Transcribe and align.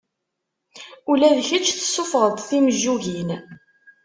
Ula 1.11 1.29
d 1.37 1.39
kečč 1.47 1.67
tessufɣeḍ-d 1.73 2.39
timejjugin. 2.47 3.29